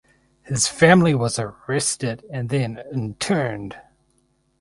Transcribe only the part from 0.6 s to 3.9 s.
family was arrested and then interned.